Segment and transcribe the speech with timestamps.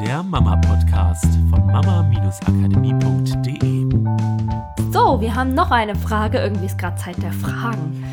[0.00, 3.86] der Mama-Podcast von mama-akademie.de.
[4.92, 6.38] So, wir haben noch eine Frage.
[6.38, 8.04] Irgendwie ist gerade Zeit der Fragen.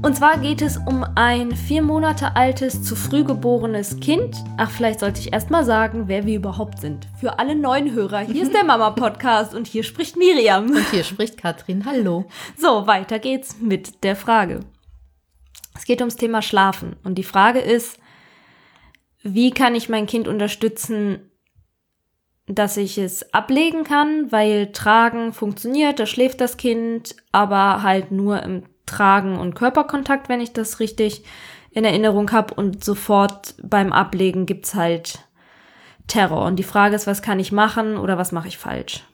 [0.00, 4.42] Und zwar geht es um ein vier Monate altes, zu früh geborenes Kind.
[4.56, 7.06] Ach, vielleicht sollte ich erst mal sagen, wer wir überhaupt sind.
[7.18, 10.70] Für alle neuen Hörer, hier ist der Mama-Podcast und hier spricht Miriam.
[10.70, 11.84] Und hier spricht Katrin.
[11.84, 12.24] Hallo.
[12.56, 14.60] So, weiter geht's mit der Frage.
[15.76, 16.96] Es geht ums Thema Schlafen.
[17.04, 17.99] Und die Frage ist,
[19.22, 21.30] wie kann ich mein Kind unterstützen,
[22.46, 28.42] dass ich es ablegen kann, weil Tragen funktioniert, da schläft das Kind, aber halt nur
[28.42, 31.24] im Tragen und Körperkontakt, wenn ich das richtig
[31.70, 32.54] in Erinnerung habe.
[32.54, 35.20] Und sofort beim Ablegen gibt's halt
[36.08, 36.44] Terror.
[36.44, 39.04] Und die Frage ist, was kann ich machen oder was mache ich falsch?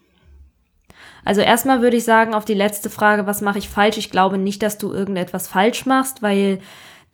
[1.24, 3.98] Also erstmal würde ich sagen, auf die letzte Frage, was mache ich falsch?
[3.98, 6.60] Ich glaube nicht, dass du irgendetwas falsch machst, weil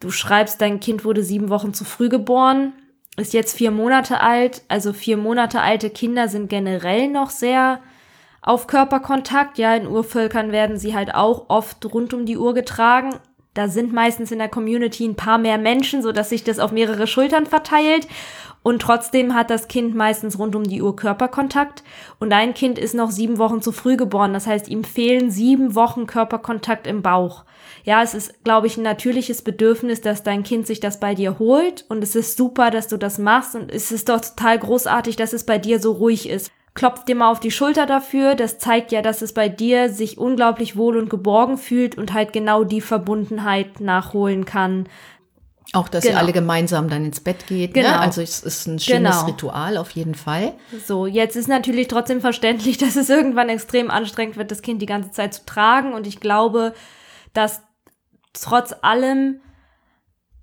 [0.00, 2.74] du schreibst, dein Kind wurde sieben Wochen zu früh geboren,
[3.16, 4.62] ist jetzt vier Monate alt.
[4.68, 7.80] Also vier Monate alte Kinder sind generell noch sehr
[8.40, 9.58] auf Körperkontakt.
[9.58, 13.14] Ja, in Urvölkern werden sie halt auch oft rund um die Uhr getragen.
[13.54, 16.72] Da sind meistens in der Community ein paar mehr Menschen, so dass sich das auf
[16.72, 18.08] mehrere Schultern verteilt.
[18.62, 21.82] Und trotzdem hat das Kind meistens rund um die Uhr Körperkontakt.
[22.18, 24.32] Und dein Kind ist noch sieben Wochen zu früh geboren.
[24.32, 27.44] Das heißt, ihm fehlen sieben Wochen Körperkontakt im Bauch.
[27.84, 31.38] Ja, es ist, glaube ich, ein natürliches Bedürfnis, dass dein Kind sich das bei dir
[31.38, 31.84] holt.
[31.88, 33.54] Und es ist super, dass du das machst.
[33.56, 37.14] Und es ist doch total großartig, dass es bei dir so ruhig ist klopft dir
[37.14, 38.34] mal auf die Schulter dafür.
[38.34, 42.32] Das zeigt ja, dass es bei dir sich unglaublich wohl und geborgen fühlt und halt
[42.32, 44.88] genau die Verbundenheit nachholen kann.
[45.74, 46.16] Auch, dass genau.
[46.16, 47.74] ihr alle gemeinsam dann ins Bett geht.
[47.74, 47.82] Ne?
[47.82, 47.94] Genau.
[47.94, 48.00] Ne?
[48.00, 49.26] Also es ist ein schönes genau.
[49.26, 50.52] Ritual auf jeden Fall.
[50.86, 54.86] So, jetzt ist natürlich trotzdem verständlich, dass es irgendwann extrem anstrengend wird, das Kind die
[54.86, 55.94] ganze Zeit zu tragen.
[55.94, 56.74] Und ich glaube,
[57.32, 57.62] dass
[58.34, 59.40] trotz allem,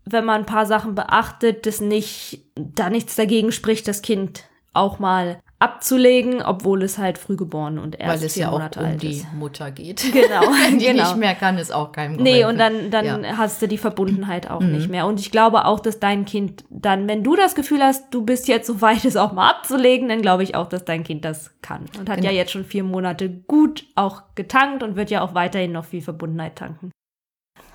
[0.05, 4.97] wenn man ein paar Sachen beachtet, das nicht, da nichts dagegen spricht, das Kind auch
[4.97, 9.25] mal abzulegen, obwohl es halt früh geboren und erst Weil es ja auch um die.
[9.37, 9.99] Mutter geht.
[10.19, 10.41] Genau.
[10.65, 11.03] Wenn die genau.
[11.03, 12.23] nicht mehr kann, ist auch kein Grund.
[12.23, 13.37] Nee, und dann, dann ja.
[13.37, 14.71] hast du die Verbundenheit auch mhm.
[14.71, 15.05] nicht mehr.
[15.05, 18.47] Und ich glaube auch, dass dein Kind dann, wenn du das Gefühl hast, du bist
[18.47, 21.51] jetzt so weit, es auch mal abzulegen, dann glaube ich auch, dass dein Kind das
[21.61, 21.85] kann.
[21.97, 22.29] Und hat genau.
[22.29, 26.01] ja jetzt schon vier Monate gut auch getankt und wird ja auch weiterhin noch viel
[26.01, 26.91] Verbundenheit tanken.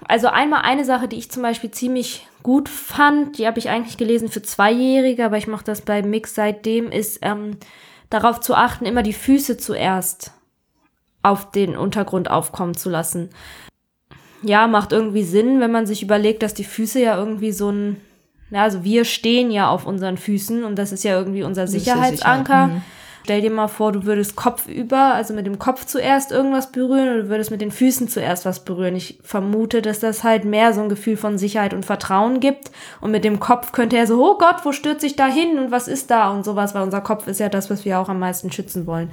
[0.07, 3.97] Also einmal eine Sache, die ich zum Beispiel ziemlich gut fand, die habe ich eigentlich
[3.97, 7.57] gelesen für Zweijährige, aber ich mache das bei Mix seitdem, ist ähm,
[8.11, 10.33] darauf zu achten, immer die Füße zuerst
[11.23, 13.31] auf den Untergrund aufkommen zu lassen.
[14.43, 18.01] Ja, macht irgendwie Sinn, wenn man sich überlegt, dass die Füße ja irgendwie so ein,
[18.51, 22.67] ja, also wir stehen ja auf unseren Füßen und das ist ja irgendwie unser Sicherheitsanker.
[22.67, 22.83] Mhm.
[23.25, 27.23] Stell dir mal vor, du würdest kopfüber, also mit dem Kopf zuerst irgendwas berühren oder
[27.23, 28.97] du würdest mit den Füßen zuerst was berühren.
[28.97, 32.71] Ich vermute, dass das halt mehr so ein Gefühl von Sicherheit und Vertrauen gibt.
[33.01, 35.71] Und mit dem Kopf könnte er so, oh Gott, wo stürzt ich da hin und
[35.71, 38.19] was ist da und sowas, weil unser Kopf ist ja das, was wir auch am
[38.19, 39.11] meisten schützen wollen.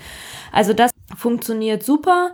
[0.52, 2.34] Also das funktioniert super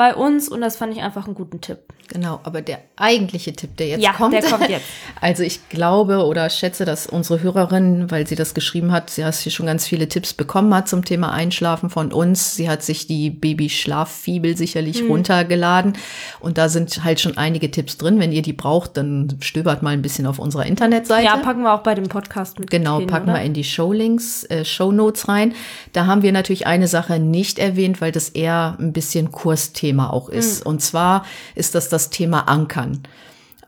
[0.00, 1.80] bei uns und das fand ich einfach einen guten Tipp.
[2.08, 4.32] Genau, aber der eigentliche Tipp, der jetzt ja, kommt.
[4.32, 4.86] Der kommt jetzt.
[5.20, 9.34] Also ich glaube oder schätze, dass unsere Hörerin, weil sie das geschrieben hat, sie hat
[9.34, 12.56] hier schon ganz viele Tipps bekommen hat zum Thema Einschlafen von uns.
[12.56, 15.10] Sie hat sich die Baby-Schlaffibel sicherlich mhm.
[15.10, 15.92] runtergeladen
[16.40, 18.18] und da sind halt schon einige Tipps drin.
[18.18, 21.26] Wenn ihr die braucht, dann stöbert mal ein bisschen auf unserer Internetseite.
[21.26, 22.70] Ja, packen wir auch bei dem Podcast mit.
[22.70, 23.38] Genau, hin, packen oder?
[23.38, 25.52] wir in die Showlinks, äh, Shownotes rein.
[25.92, 30.28] Da haben wir natürlich eine Sache nicht erwähnt, weil das eher ein bisschen Kursthema auch
[30.28, 30.64] ist.
[30.64, 30.70] Mhm.
[30.70, 31.24] Und zwar
[31.54, 33.02] ist das das das Thema Ankern.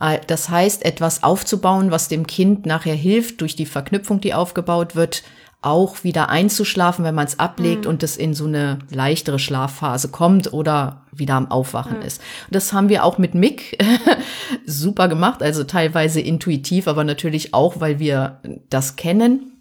[0.01, 4.97] Äh, das heißt, etwas aufzubauen, was dem Kind nachher hilft, durch die Verknüpfung, die aufgebaut
[4.97, 5.23] wird,
[5.61, 7.91] auch wieder einzuschlafen, wenn man es ablegt mhm.
[7.91, 12.05] und es in so eine leichtere Schlafphase kommt oder wieder am Aufwachen mhm.
[12.05, 12.21] ist.
[12.47, 13.79] Und das haben wir auch mit Mick
[14.67, 18.41] super gemacht, also teilweise intuitiv, aber natürlich auch, weil wir
[18.71, 19.53] das kennen.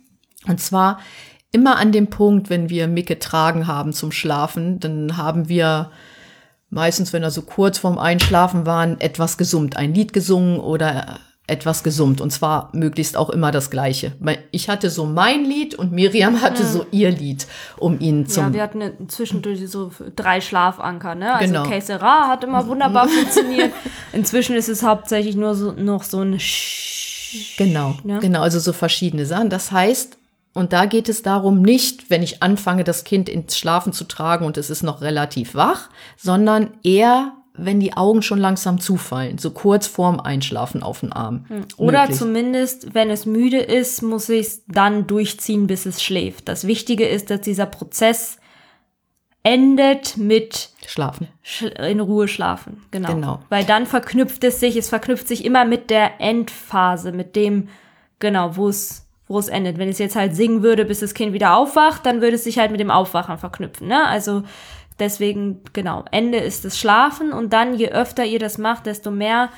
[0.48, 1.00] Und zwar
[1.52, 5.92] immer an dem Punkt, wenn wir Mick getragen haben zum Schlafen, dann haben wir
[6.72, 11.84] meistens, wenn er so kurz vorm Einschlafen waren, etwas gesummt, ein Lied gesungen oder etwas
[11.84, 14.14] gesummt und zwar möglichst auch immer das gleiche.
[14.52, 16.70] Ich hatte so mein Lied und Miriam hatte ja.
[16.70, 17.46] so ihr Lied,
[17.78, 21.36] um ihn zum Ja, wir hatten zwischendurch so drei Schlafanker, ne?
[21.36, 21.68] Also genau.
[21.68, 23.74] Caesera hat immer wunderbar funktioniert.
[24.14, 28.20] Inzwischen ist es hauptsächlich nur so noch so ein Sch Genau, ne?
[28.20, 29.50] genau, also so verschiedene Sachen.
[29.50, 30.18] Das heißt,
[30.54, 34.46] und da geht es darum, nicht, wenn ich anfange, das Kind ins Schlafen zu tragen
[34.46, 39.52] und es ist noch relativ wach, sondern eher, wenn die Augen schon langsam zufallen, so
[39.52, 41.46] kurz vorm Einschlafen auf den Arm.
[41.48, 41.66] Hm.
[41.78, 42.18] Oder möglich.
[42.18, 46.50] zumindest, wenn es müde ist, muss ich es dann durchziehen, bis es schläft.
[46.50, 48.38] Das Wichtige ist, dass dieser Prozess
[49.44, 51.28] endet mit Schlafen.
[51.80, 53.14] In Ruhe schlafen, genau.
[53.14, 53.40] genau.
[53.50, 57.70] Weil dann verknüpft es sich, es verknüpft sich immer mit der Endphase, mit dem,
[58.20, 59.78] genau, wo es wo es endet.
[59.78, 62.44] Wenn ich es jetzt halt singen würde, bis das Kind wieder aufwacht, dann würde es
[62.44, 63.88] sich halt mit dem Aufwachen verknüpfen.
[63.88, 64.06] Ne?
[64.06, 64.44] Also
[65.00, 69.50] deswegen, genau, Ende ist das Schlafen und dann, je öfter ihr das macht, desto mehr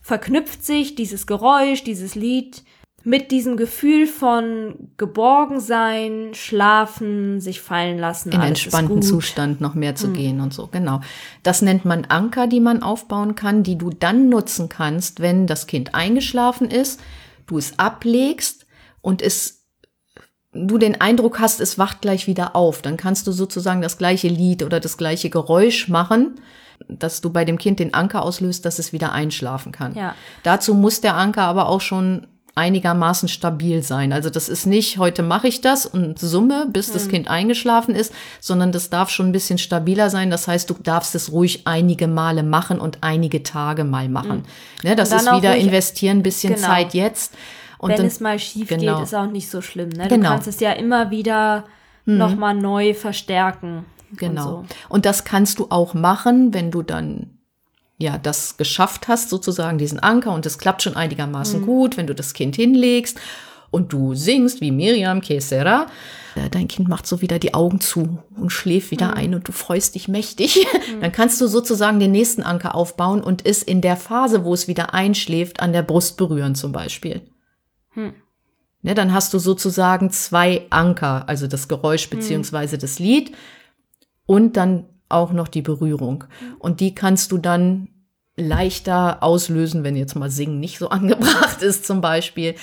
[0.00, 2.62] verknüpft sich dieses Geräusch, dieses Lied
[3.04, 8.32] mit diesem Gefühl von Geborgensein, Schlafen, sich fallen lassen.
[8.32, 10.12] In entspannten Zustand noch mehr zu hm.
[10.14, 11.00] gehen und so, genau.
[11.42, 15.66] Das nennt man Anker, die man aufbauen kann, die du dann nutzen kannst, wenn das
[15.66, 17.00] Kind eingeschlafen ist,
[17.46, 18.57] du es ablegst
[19.00, 19.58] und es
[20.52, 22.82] du den Eindruck hast, es wacht gleich wieder auf.
[22.82, 26.40] Dann kannst du sozusagen das gleiche Lied oder das gleiche Geräusch machen,
[26.88, 29.94] dass du bei dem Kind den Anker auslöst, dass es wieder einschlafen kann.
[29.94, 30.14] Ja.
[30.42, 34.12] Dazu muss der Anker aber auch schon einigermaßen stabil sein.
[34.12, 37.10] Also das ist nicht, heute mache ich das und summe, bis das hm.
[37.10, 40.28] Kind eingeschlafen ist, sondern das darf schon ein bisschen stabiler sein.
[40.28, 44.44] Das heißt, du darfst es ruhig einige Male machen und einige Tage mal machen.
[44.82, 44.90] Hm.
[44.90, 46.66] Ne, das ist wieder investieren, ein bisschen genau.
[46.66, 47.34] Zeit jetzt.
[47.78, 48.96] Und Wenn dann, es mal schief genau.
[48.96, 49.90] geht, ist auch nicht so schlimm.
[49.90, 50.04] Ne?
[50.04, 50.30] Du genau.
[50.30, 51.64] kannst es ja immer wieder
[52.04, 52.18] hm.
[52.18, 53.84] nochmal neu verstärken.
[54.16, 54.58] Genau.
[54.58, 54.76] Und, so.
[54.88, 57.38] und das kannst du auch machen, wenn du dann
[57.98, 61.66] ja, das geschafft hast, sozusagen diesen Anker und es klappt schon einigermaßen mhm.
[61.66, 63.18] gut, wenn du das Kind hinlegst
[63.70, 65.86] und du singst wie Miriam Kesera,
[66.36, 69.14] äh, dein Kind macht so wieder die Augen zu und schläft wieder mhm.
[69.14, 70.64] ein und du freust dich mächtig,
[70.94, 71.00] mhm.
[71.00, 74.68] dann kannst du sozusagen den nächsten Anker aufbauen und es in der Phase, wo es
[74.68, 77.22] wieder einschläft, an der Brust berühren zum Beispiel.
[77.98, 78.14] Hm.
[78.80, 82.18] Ne, dann hast du sozusagen zwei Anker, also das Geräusch hm.
[82.18, 83.32] beziehungsweise das Lied
[84.24, 86.24] und dann auch noch die Berührung.
[86.60, 87.88] Und die kannst du dann
[88.36, 92.54] leichter auslösen, wenn jetzt mal Singen nicht so angebracht ist zum Beispiel.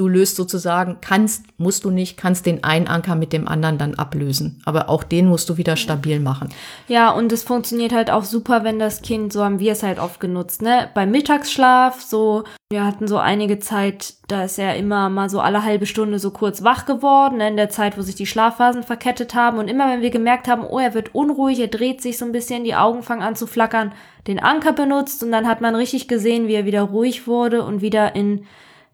[0.00, 3.96] Du löst sozusagen, kannst, musst du nicht, kannst den einen Anker mit dem anderen dann
[3.96, 4.62] ablösen.
[4.64, 6.48] Aber auch den musst du wieder stabil machen.
[6.88, 9.98] Ja, und es funktioniert halt auch super, wenn das Kind, so haben wir es halt
[9.98, 10.88] oft genutzt, ne?
[10.94, 15.64] Beim Mittagsschlaf, so, wir hatten so einige Zeit, da ist er immer mal so alle
[15.64, 17.48] halbe Stunde so kurz wach geworden, ne?
[17.48, 19.58] in der Zeit, wo sich die Schlafphasen verkettet haben.
[19.58, 22.32] Und immer wenn wir gemerkt haben, oh, er wird unruhig, er dreht sich so ein
[22.32, 23.92] bisschen, die Augen fangen an zu flackern,
[24.26, 27.82] den Anker benutzt und dann hat man richtig gesehen, wie er wieder ruhig wurde und
[27.82, 28.46] wieder in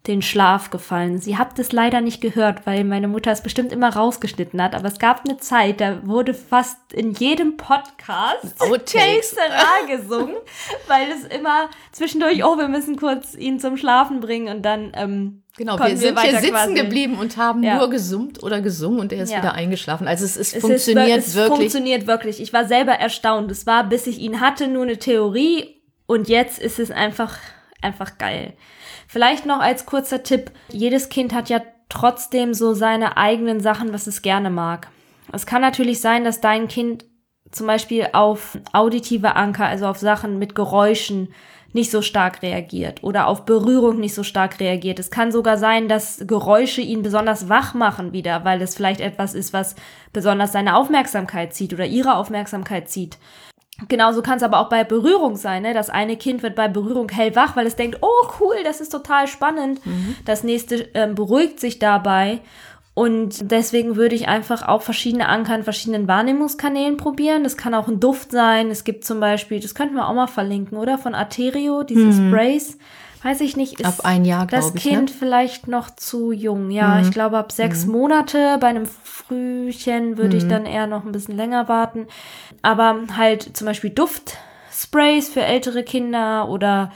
[0.07, 1.19] den Schlaf gefallen.
[1.19, 4.73] Sie habt es leider nicht gehört, weil meine Mutter es bestimmt immer rausgeschnitten hat.
[4.73, 9.35] Aber es gab eine Zeit, da wurde fast in jedem Podcast Outtakes
[9.87, 10.37] gesungen,
[10.87, 15.43] weil es immer zwischendurch, oh, wir müssen kurz ihn zum Schlafen bringen und dann ähm,
[15.57, 16.73] Genau, wir sind wir hier sitzen quasi.
[16.75, 17.77] geblieben und haben ja.
[17.77, 19.39] nur gesummt oder gesungen und er ist ja.
[19.39, 20.07] wieder eingeschlafen.
[20.07, 21.51] Also es, ist, es funktioniert ist, es wirklich.
[21.51, 22.39] Es funktioniert wirklich.
[22.39, 23.49] Ich war selber erstaunt.
[23.49, 27.39] Es war, bis ich ihn hatte, nur eine Theorie und jetzt ist es einfach,
[27.81, 28.53] einfach geil.
[29.07, 30.51] Vielleicht noch als kurzer Tipp.
[30.69, 34.89] Jedes Kind hat ja trotzdem so seine eigenen Sachen, was es gerne mag.
[35.31, 37.05] Es kann natürlich sein, dass dein Kind
[37.51, 41.29] zum Beispiel auf auditive Anker, also auf Sachen mit Geräuschen,
[41.73, 44.99] nicht so stark reagiert oder auf Berührung nicht so stark reagiert.
[44.99, 49.33] Es kann sogar sein, dass Geräusche ihn besonders wach machen wieder, weil es vielleicht etwas
[49.33, 49.75] ist, was
[50.13, 53.17] besonders seine Aufmerksamkeit zieht oder ihre Aufmerksamkeit zieht.
[53.87, 55.61] Genauso kann es aber auch bei Berührung sein.
[55.61, 55.73] Ne?
[55.73, 59.27] Das eine Kind wird bei Berührung hellwach, weil es denkt, oh cool, das ist total
[59.27, 59.85] spannend.
[59.85, 60.15] Mhm.
[60.25, 62.39] Das nächste ähm, beruhigt sich dabei.
[62.95, 67.43] Und deswegen würde ich einfach auch verschiedene Anker in verschiedenen Wahrnehmungskanälen probieren.
[67.43, 68.71] Das kann auch ein Duft sein.
[68.71, 70.97] Es gibt zum Beispiel, das könnten wir auch mal verlinken, oder?
[70.97, 72.29] Von Arterio, diese mhm.
[72.29, 72.79] Sprays
[73.23, 75.15] weiß ich nicht, ist ab ein Jahr, das ich, Kind ne?
[75.17, 76.71] vielleicht noch zu jung.
[76.71, 77.03] Ja, mhm.
[77.03, 77.91] ich glaube ab sechs mhm.
[77.93, 78.57] Monate.
[78.59, 80.43] Bei einem Frühchen würde mhm.
[80.43, 82.07] ich dann eher noch ein bisschen länger warten.
[82.61, 86.91] Aber halt zum Beispiel Duftsprays für ältere Kinder oder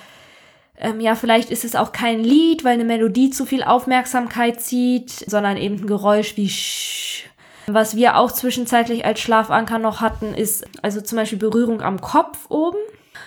[0.77, 5.11] ähm, ja, vielleicht ist es auch kein Lied, weil eine Melodie zu viel Aufmerksamkeit zieht,
[5.11, 7.25] sondern eben ein Geräusch wie Sch.
[7.67, 12.49] Was wir auch zwischenzeitlich als Schlafanker noch hatten, ist also zum Beispiel Berührung am Kopf
[12.49, 12.79] oben.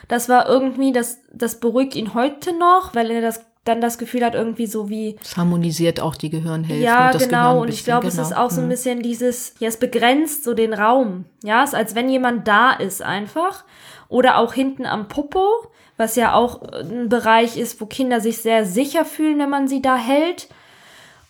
[0.08, 4.24] Das war irgendwie, das, das beruhigt ihn heute noch, weil er das dann das Gefühl
[4.24, 5.16] hat, irgendwie so wie.
[5.22, 6.84] Es harmonisiert auch die Gehirnhälfte.
[6.84, 7.60] Ja, und genau.
[7.62, 8.22] und ich glaube, genau.
[8.22, 8.70] es ist auch so ein mhm.
[8.70, 11.24] bisschen dieses, ja, es begrenzt so den Raum.
[11.42, 13.64] Ja, es ist, als wenn jemand da ist einfach.
[14.08, 15.48] Oder auch hinten am Popo,
[15.96, 19.80] was ja auch ein Bereich ist, wo Kinder sich sehr sicher fühlen, wenn man sie
[19.80, 20.48] da hält.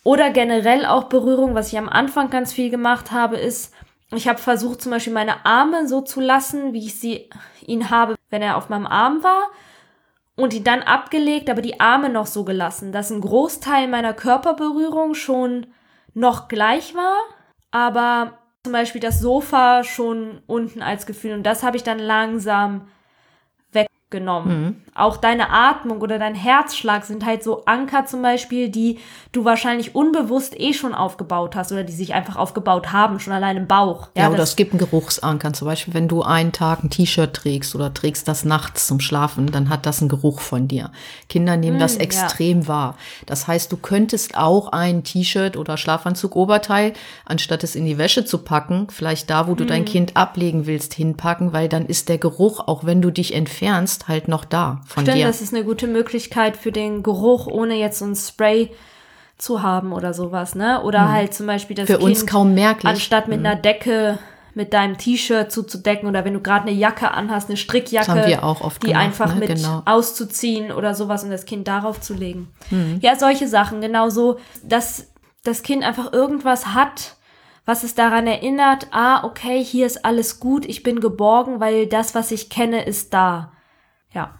[0.03, 3.73] Oder generell auch Berührung, was ich am Anfang ganz viel gemacht habe, ist,
[4.17, 7.29] ich habe versucht, zum Beispiel meine Arme so zu lassen, wie ich sie
[7.65, 9.49] ihn habe, wenn er auf meinem Arm war.
[10.37, 15.13] Und ihn dann abgelegt, aber die Arme noch so gelassen, dass ein Großteil meiner Körperberührung
[15.13, 15.67] schon
[16.13, 17.15] noch gleich war,
[17.71, 21.33] aber zum Beispiel das Sofa schon unten als Gefühl.
[21.33, 22.89] Und das habe ich dann langsam
[24.15, 24.63] genommen.
[24.63, 24.75] Mhm.
[24.95, 28.99] Auch deine Atmung oder dein Herzschlag sind halt so Anker zum Beispiel, die
[29.33, 33.57] du wahrscheinlich unbewusst eh schon aufgebaut hast oder die sich einfach aufgebaut haben, schon allein
[33.57, 34.07] im Bauch.
[34.15, 35.51] Ja, ja oder es gibt einen Geruchsanker.
[35.51, 39.51] Zum Beispiel, wenn du einen Tag ein T-Shirt trägst oder trägst das nachts zum Schlafen,
[39.51, 40.91] dann hat das einen Geruch von dir.
[41.27, 42.67] Kinder nehmen mm, das extrem ja.
[42.67, 42.97] wahr.
[43.25, 46.93] Das heißt, du könntest auch ein T-Shirt oder Schlafanzug, Oberteil,
[47.25, 49.67] anstatt es in die Wäsche zu packen, vielleicht da, wo du mm.
[49.67, 54.04] dein Kind ablegen willst, hinpacken, weil dann ist der Geruch, auch wenn du dich entfernst,
[54.07, 55.27] halt noch da von Stimmt, dir.
[55.27, 58.71] das ist eine gute Möglichkeit für den Geruch, ohne jetzt so ein Spray
[59.37, 60.81] zu haben oder sowas, ne?
[60.83, 61.11] Oder hm.
[61.11, 62.89] halt zum Beispiel das für kind, uns kaum merklich.
[62.89, 63.45] anstatt mit hm.
[63.45, 64.19] einer Decke
[64.55, 68.95] mit deinem T-Shirt zuzudecken oder wenn du gerade eine Jacke anhast, eine Strickjacke, die gemacht,
[68.95, 69.41] einfach ne?
[69.41, 69.81] mit genau.
[69.85, 72.47] auszuziehen oder sowas und das Kind darauf zu legen.
[72.69, 72.99] Hm.
[73.01, 75.11] Ja, solche Sachen, genauso, dass
[75.43, 77.17] das Kind einfach irgendwas hat,
[77.65, 82.15] was es daran erinnert, ah, okay, hier ist alles gut, ich bin geborgen, weil das,
[82.15, 83.51] was ich kenne, ist da.
[84.15, 84.33] Ja.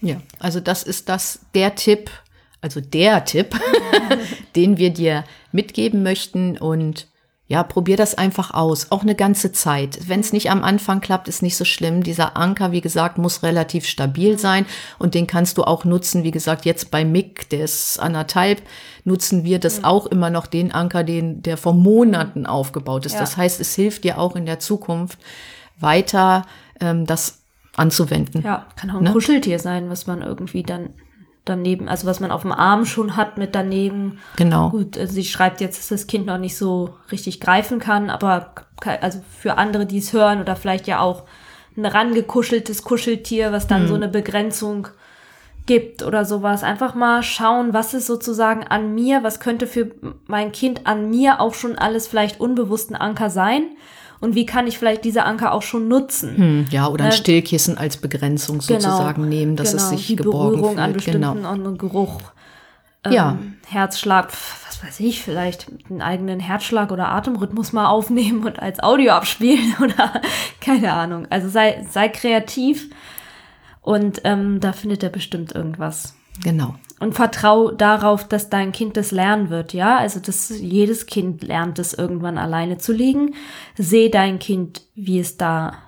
[0.00, 2.10] Ja, also das ist das der Tipp,
[2.62, 3.54] also der Tipp,
[4.56, 7.06] den wir dir mitgeben möchten und
[7.50, 10.08] ja, probier das einfach aus, auch eine ganze Zeit.
[10.08, 12.04] Wenn es nicht am Anfang klappt, ist nicht so schlimm.
[12.04, 14.66] Dieser Anker, wie gesagt, muss relativ stabil sein
[15.00, 16.22] und den kannst du auch nutzen.
[16.22, 18.62] Wie gesagt, jetzt bei Mick, der ist anderthalb,
[19.02, 23.14] nutzen wir das auch immer noch den Anker, den der vor Monaten aufgebaut ist.
[23.14, 23.20] Ja.
[23.20, 25.18] Das heißt, es hilft dir auch in der Zukunft
[25.80, 26.46] weiter,
[26.80, 27.39] ähm, das
[27.80, 28.42] anzuwenden.
[28.42, 29.12] Ja, kann auch ein ne?
[29.12, 30.90] Kuscheltier sein, was man irgendwie dann
[31.44, 34.18] daneben, also was man auf dem Arm schon hat mit daneben.
[34.36, 34.70] Genau.
[34.70, 38.54] Gut, also sie schreibt jetzt, dass das Kind noch nicht so richtig greifen kann, aber
[39.00, 41.24] also für andere, die es hören oder vielleicht ja auch
[41.76, 43.88] ein rangekuscheltes Kuscheltier, was dann hm.
[43.88, 44.88] so eine Begrenzung
[45.66, 46.62] gibt oder sowas.
[46.62, 49.92] Einfach mal schauen, was ist sozusagen an mir, was könnte für
[50.26, 53.62] mein Kind an mir auch schon alles vielleicht unbewussten Anker sein
[54.20, 56.36] und wie kann ich vielleicht diese Anker auch schon nutzen.
[56.36, 60.06] Hm, ja, oder ein äh, Stillkissen als Begrenzung genau, sozusagen nehmen, dass genau, es sich
[60.08, 60.84] die geborgen Berührung fühlt.
[60.84, 61.52] an bestimmten genau.
[61.52, 62.20] und Geruch.
[63.04, 63.38] Ähm, ja.
[63.66, 64.30] Herzschlag,
[64.66, 69.74] was weiß ich, vielleicht einen eigenen Herzschlag oder Atemrhythmus mal aufnehmen und als Audio abspielen
[69.82, 70.20] oder
[70.60, 71.26] keine Ahnung.
[71.30, 72.90] Also sei, sei kreativ
[73.80, 76.14] und ähm, da findet er bestimmt irgendwas.
[76.42, 79.98] Genau und vertrau darauf, dass dein Kind das lernen wird, ja?
[79.98, 83.34] Also, dass jedes Kind lernt es irgendwann alleine zu liegen.
[83.76, 85.78] Seh dein Kind, wie es da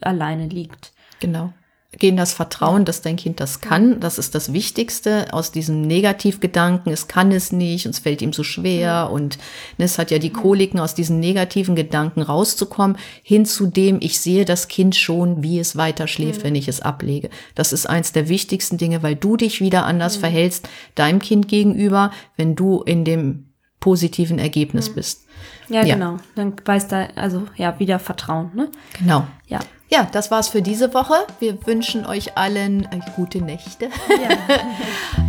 [0.00, 0.92] alleine liegt.
[1.18, 1.52] Genau
[2.00, 4.00] gehen das Vertrauen, dass dein Kind das kann.
[4.00, 6.92] Das ist das Wichtigste aus diesem Negativgedanken.
[6.92, 9.38] Es kann es nicht und es fällt ihm so schwer und
[9.78, 14.18] ne, es hat ja die Koliken aus diesen negativen Gedanken rauszukommen hin zu dem, ich
[14.18, 17.30] sehe das Kind schon, wie es weiter schläft, wenn ich es ablege.
[17.54, 22.10] Das ist eins der wichtigsten Dinge, weil du dich wieder anders verhältst deinem Kind gegenüber,
[22.36, 25.26] wenn du in dem positiven Ergebnis bist.
[25.68, 26.16] Ja, ja, genau.
[26.34, 28.68] Dann weiß da, also ja, wieder Vertrauen, ne?
[28.98, 29.26] Genau.
[29.46, 29.60] Ja.
[29.92, 31.14] Ja, das war's für diese Woche.
[31.40, 34.28] Wir wünschen euch allen äh, gute Nächte ja.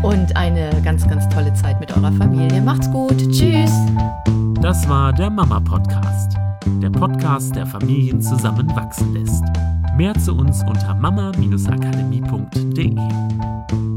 [0.07, 2.61] und eine ganz, ganz tolle Zeit mit eurer Familie.
[2.61, 3.17] Macht's gut.
[3.31, 3.71] Tschüss.
[4.61, 6.37] Das war der Mama Podcast.
[6.79, 9.43] Der Podcast, der Familien zusammenwachsen lässt.
[9.97, 13.90] Mehr zu uns unter mama-akademie.de.